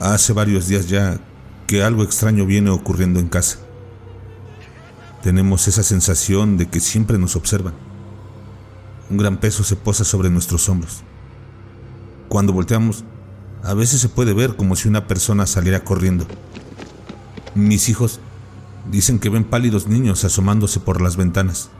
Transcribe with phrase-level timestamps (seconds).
[0.00, 1.18] Hace varios días ya
[1.66, 3.58] que algo extraño viene ocurriendo en casa.
[5.22, 7.74] Tenemos esa sensación de que siempre nos observan.
[9.10, 11.02] Un gran peso se posa sobre nuestros hombros.
[12.28, 13.04] Cuando volteamos,
[13.64, 16.26] a veces se puede ver como si una persona saliera corriendo.
[17.56, 18.20] Mis hijos
[18.88, 21.70] dicen que ven pálidos niños asomándose por las ventanas.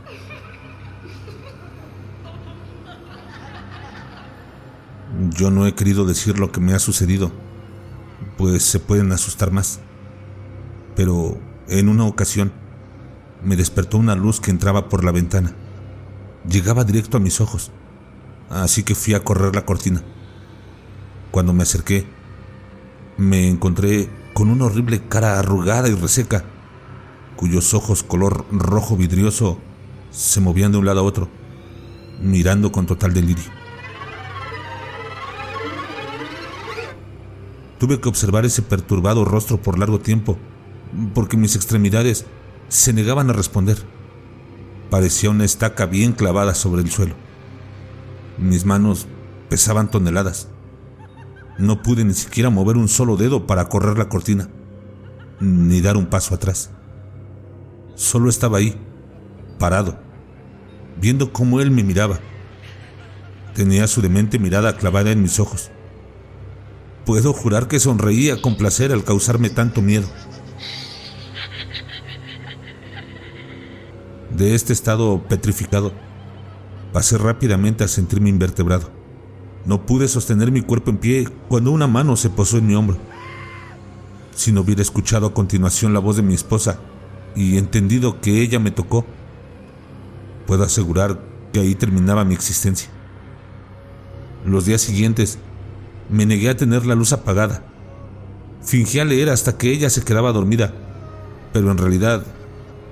[5.29, 7.31] Yo no he querido decir lo que me ha sucedido,
[8.39, 9.81] pues se pueden asustar más.
[10.95, 12.53] Pero en una ocasión
[13.43, 15.53] me despertó una luz que entraba por la ventana.
[16.49, 17.69] Llegaba directo a mis ojos,
[18.49, 20.01] así que fui a correr la cortina.
[21.31, 22.07] Cuando me acerqué,
[23.17, 26.45] me encontré con una horrible cara arrugada y reseca,
[27.35, 29.57] cuyos ojos color rojo vidrioso
[30.11, 31.27] se movían de un lado a otro,
[32.21, 33.58] mirando con total delirio.
[37.79, 40.37] Tuve que observar ese perturbado rostro por largo tiempo,
[41.15, 42.25] porque mis extremidades
[42.67, 43.77] se negaban a responder.
[44.89, 47.15] Parecía una estaca bien clavada sobre el suelo.
[48.37, 49.07] Mis manos
[49.49, 50.49] pesaban toneladas.
[51.57, 54.49] No pude ni siquiera mover un solo dedo para correr la cortina,
[55.39, 56.71] ni dar un paso atrás.
[57.95, 58.75] Solo estaba ahí,
[59.57, 59.99] parado,
[60.99, 62.19] viendo cómo él me miraba.
[63.53, 65.71] Tenía su demente mirada clavada en mis ojos.
[67.09, 70.07] Puedo jurar que sonreía con placer al causarme tanto miedo.
[74.29, 75.91] De este estado petrificado,
[76.93, 78.91] pasé rápidamente a sentirme invertebrado.
[79.65, 82.99] No pude sostener mi cuerpo en pie cuando una mano se posó en mi hombro.
[84.35, 86.79] Si no hubiera escuchado a continuación la voz de mi esposa
[87.35, 89.03] y entendido que ella me tocó,
[90.45, 91.19] puedo asegurar
[91.53, 92.91] que ahí terminaba mi existencia.
[94.45, 95.39] Los días siguientes
[96.09, 97.63] me negué a tener la luz apagada.
[98.61, 100.73] Fingí a leer hasta que ella se quedaba dormida,
[101.53, 102.23] pero en realidad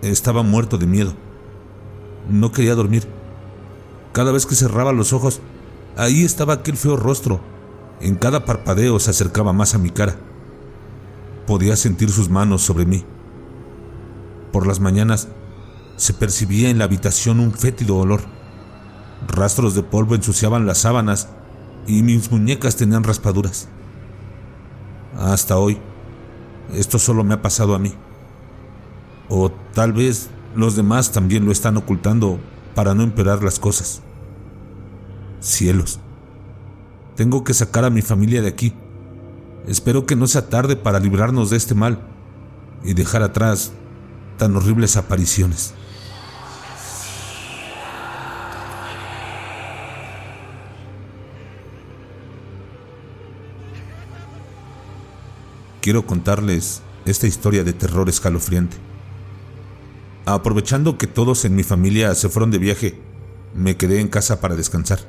[0.02, 1.14] estaba muerto de miedo.
[2.30, 3.08] No quería dormir.
[4.14, 5.42] Cada vez que cerraba los ojos,
[5.96, 7.42] ahí estaba aquel feo rostro.
[8.00, 10.16] En cada parpadeo se acercaba más a mi cara.
[11.46, 13.04] Podía sentir sus manos sobre mí.
[14.52, 15.28] Por las mañanas
[15.96, 18.22] se percibía en la habitación un fétido olor.
[19.28, 21.30] Rastros de polvo ensuciaban las sábanas
[21.88, 23.70] y mis muñecas tenían raspaduras.
[25.18, 25.80] Hasta hoy,
[26.74, 27.94] esto solo me ha pasado a mí.
[29.30, 32.40] O tal vez los demás también lo están ocultando
[32.76, 34.02] para no empeorar las cosas.
[35.40, 36.00] Cielos,
[37.16, 38.74] tengo que sacar a mi familia de aquí.
[39.66, 42.00] Espero que no sea tarde para librarnos de este mal
[42.84, 43.72] y dejar atrás
[44.38, 45.74] tan horribles apariciones.
[55.88, 58.76] Quiero contarles esta historia de terror escalofriante.
[60.26, 63.00] Aprovechando que todos en mi familia se fueron de viaje,
[63.56, 65.00] me quedé en casa para descansar.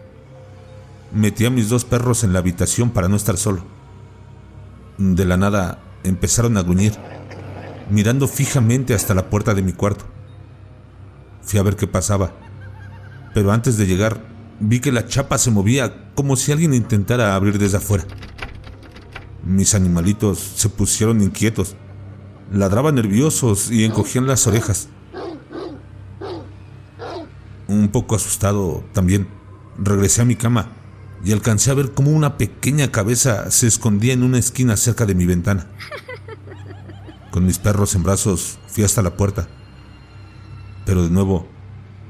[1.12, 3.64] Metí a mis dos perros en la habitación para no estar solo.
[4.98, 6.92] De la nada empezaron a gruñir,
[7.90, 10.04] mirando fijamente hasta la puerta de mi cuarto.
[11.42, 12.30] Fui a ver qué pasaba,
[13.34, 14.20] pero antes de llegar
[14.60, 18.04] vi que la chapa se movía como si alguien intentara abrir desde afuera.
[19.48, 21.74] Mis animalitos se pusieron inquietos,
[22.52, 24.90] ladraban nerviosos y encogían las orejas.
[27.66, 29.26] Un poco asustado también,
[29.78, 30.68] regresé a mi cama
[31.24, 35.14] y alcancé a ver cómo una pequeña cabeza se escondía en una esquina cerca de
[35.14, 35.66] mi ventana.
[37.30, 39.48] Con mis perros en brazos fui hasta la puerta,
[40.84, 41.48] pero de nuevo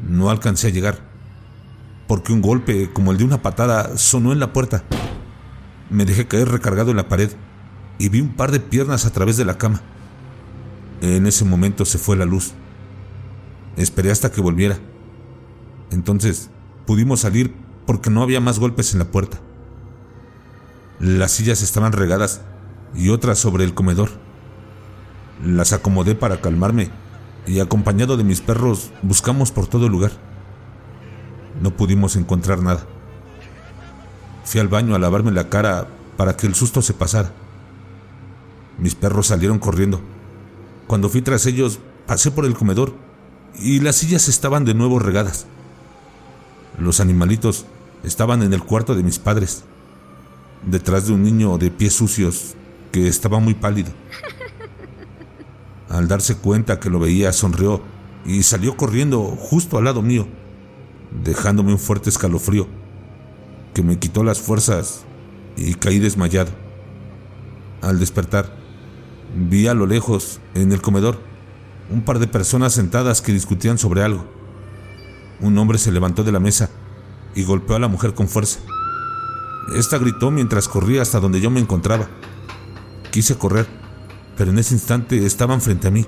[0.03, 1.09] no alcancé a llegar,
[2.09, 4.83] porque un golpe como el de una patada sonó en la puerta.
[5.91, 7.31] Me dejé caer recargado en la pared
[7.99, 9.81] y vi un par de piernas a través de la cama.
[11.01, 12.53] En ese momento se fue la luz.
[13.77, 14.79] Esperé hasta que volviera.
[15.91, 16.51] Entonces
[16.87, 17.55] pudimos salir
[17.87, 19.39] porque no había más golpes en la puerta.
[20.99, 22.43] Las sillas estaban regadas
[22.95, 24.11] y otras sobre el comedor.
[25.45, 26.91] Las acomodé para calmarme
[27.47, 30.13] y acompañado de mis perros buscamos por todo el lugar.
[31.63, 32.87] No pudimos encontrar nada.
[34.49, 35.87] Fui al baño a lavarme la cara
[36.17, 37.33] para que el susto se pasara.
[38.79, 40.01] Mis perros salieron corriendo.
[40.87, 42.95] Cuando fui tras ellos, pasé por el comedor
[43.61, 45.45] y las sillas estaban de nuevo regadas.
[46.79, 47.67] Los animalitos
[48.03, 49.65] estaban en el cuarto de mis padres,
[50.65, 52.55] detrás de un niño de pies sucios
[52.91, 53.91] que estaba muy pálido.
[55.91, 57.83] Al darse cuenta que lo veía, sonrió
[58.25, 60.27] y salió corriendo justo al lado mío,
[61.23, 62.78] dejándome un fuerte escalofrío
[63.79, 65.05] que me quitó las fuerzas
[65.57, 66.51] y caí desmayado.
[67.81, 68.53] Al despertar,
[69.37, 71.21] vi a lo lejos, en el comedor,
[71.89, 74.25] un par de personas sentadas que discutían sobre algo.
[75.39, 76.71] Un hombre se levantó de la mesa
[77.37, 78.59] y golpeó a la mujer con fuerza.
[79.77, 82.09] Esta gritó mientras corría hasta donde yo me encontraba.
[83.13, 83.69] Quise correr,
[84.37, 86.05] pero en ese instante estaban frente a mí.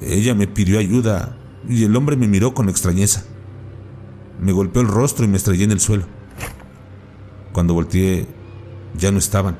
[0.00, 1.36] Ella me pidió ayuda
[1.68, 3.24] y el hombre me miró con extrañeza.
[4.40, 6.04] Me golpeó el rostro y me estrellé en el suelo.
[7.54, 8.26] Cuando volteé,
[8.98, 9.56] ya no estaban.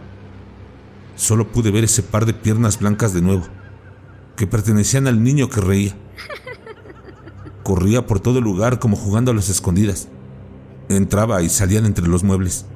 [1.14, 3.44] Solo pude ver ese par de piernas blancas de nuevo,
[4.34, 5.96] que pertenecían al niño que reía.
[7.62, 10.08] Corría por todo el lugar como jugando a las escondidas.
[10.88, 12.66] Entraba y salían entre los muebles.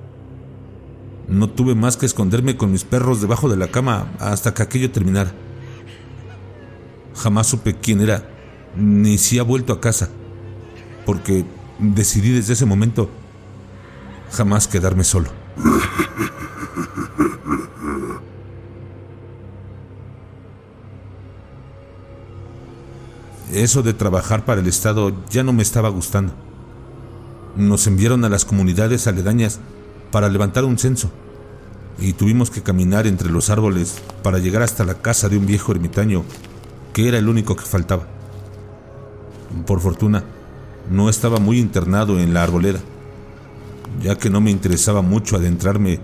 [1.27, 4.93] No tuve más que esconderme con mis perros debajo de la cama hasta que aquello
[4.93, 5.35] terminara.
[7.17, 8.31] Jamás supe quién era,
[8.77, 10.11] ni si ha vuelto a casa,
[11.05, 11.45] porque
[11.81, 13.11] decidí desde ese momento
[14.33, 15.31] jamás quedarme solo.
[23.53, 26.33] Eso de trabajar para el Estado ya no me estaba gustando.
[27.57, 29.59] Nos enviaron a las comunidades aledañas
[30.13, 31.11] para levantar un censo
[31.99, 35.73] y tuvimos que caminar entre los árboles para llegar hasta la casa de un viejo
[35.73, 36.25] ermitaño
[36.93, 38.07] que era el único que faltaba.
[39.67, 40.25] Por fortuna,
[40.91, 42.81] no estaba muy internado en la arboleda,
[44.01, 46.01] ya que no me interesaba mucho adentrarme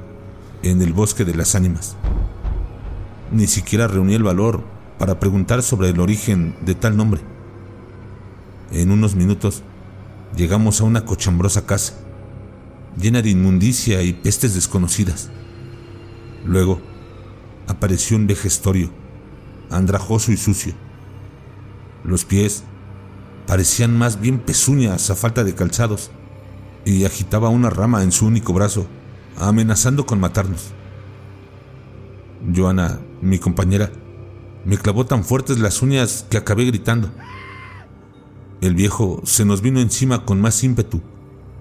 [0.63, 1.97] en el bosque de las ánimas.
[3.33, 4.63] Ni siquiera reuní el valor
[4.99, 7.21] para preguntar sobre el origen de tal nombre.
[8.73, 9.63] En unos minutos
[10.37, 11.95] llegamos a una cochambrosa casa,
[12.97, 15.31] llena de inmundicia y pestes desconocidas.
[16.45, 16.81] Luego
[17.67, 18.91] apareció un vejestorio,
[19.71, 20.75] andrajoso y sucio.
[22.05, 22.65] Los pies
[23.47, 26.11] parecían más bien pezuñas a falta de calzados,
[26.85, 28.87] y agitaba una rama en su único brazo,
[29.39, 30.73] amenazando con matarnos.
[32.55, 33.91] Joana, mi compañera,
[34.65, 37.11] me clavó tan fuertes las uñas que acabé gritando.
[38.61, 41.01] El viejo se nos vino encima con más ímpetu,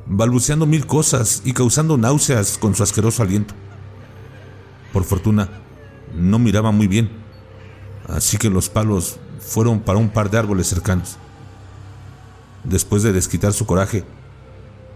[0.05, 3.53] balbuceando mil cosas y causando náuseas con su asqueroso aliento.
[4.91, 5.49] Por fortuna,
[6.15, 7.09] no miraba muy bien,
[8.07, 11.17] así que los palos fueron para un par de árboles cercanos.
[12.63, 14.05] Después de desquitar su coraje,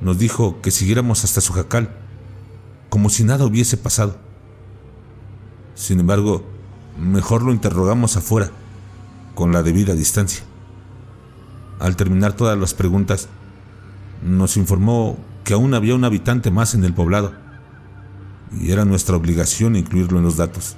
[0.02, 1.90] nos dijo que siguiéramos hasta su jacal,
[2.90, 4.18] como si nada hubiese pasado.
[5.76, 6.44] Sin embargo,
[7.00, 8.52] mejor lo interrogamos afuera,
[9.36, 10.44] con la debida distancia.
[11.80, 13.30] Al terminar todas las preguntas,
[14.24, 17.34] nos informó que aún había un habitante más en el poblado,
[18.60, 20.76] y era nuestra obligación incluirlo en los datos.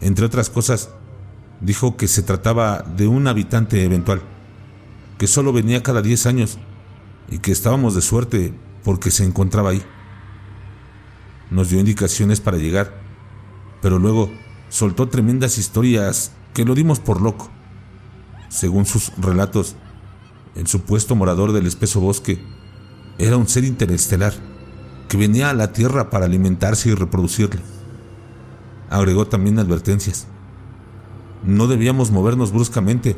[0.00, 0.90] Entre otras cosas,
[1.60, 4.22] dijo que se trataba de un habitante eventual
[5.18, 6.58] que solo venía cada 10 años
[7.30, 8.54] y que estábamos de suerte
[8.84, 9.82] porque se encontraba ahí.
[11.50, 12.92] Nos dio indicaciones para llegar,
[13.80, 14.30] pero luego
[14.68, 17.50] soltó tremendas historias que lo dimos por loco.
[18.48, 19.76] Según sus relatos,
[20.56, 22.44] el supuesto morador del espeso bosque
[23.18, 24.32] era un ser interestelar
[25.08, 27.60] que venía a la Tierra para alimentarse y reproducirle.
[28.88, 30.26] Agregó también advertencias.
[31.44, 33.16] No debíamos movernos bruscamente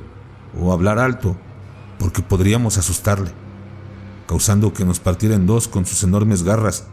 [0.59, 1.37] o hablar alto
[1.99, 3.31] porque podríamos asustarle,
[4.27, 6.87] causando que nos partiera en dos con sus enormes garras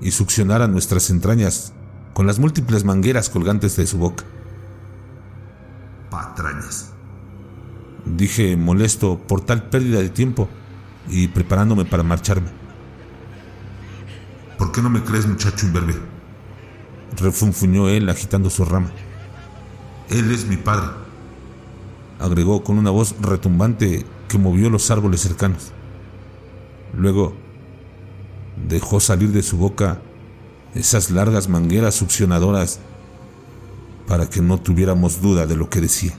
[0.00, 1.72] y succionara nuestras entrañas
[2.12, 4.24] con las múltiples mangueras colgantes de su boca.
[6.10, 6.92] Patrañas.
[8.04, 10.48] Dije molesto por tal pérdida de tiempo
[11.08, 12.48] y preparándome para marcharme.
[14.58, 15.94] ¿Por qué no me crees, muchacho imberbe?
[17.18, 18.90] Refunfuñó él agitando su rama.
[20.08, 20.88] Él es mi padre.
[22.18, 25.72] Agregó con una voz retumbante que movió los árboles cercanos.
[26.96, 27.34] Luego
[28.68, 30.00] dejó salir de su boca
[30.74, 32.80] esas largas mangueras succionadoras
[34.06, 36.14] para que no tuviéramos duda de lo que decía.